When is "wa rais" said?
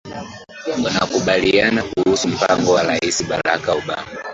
2.73-3.27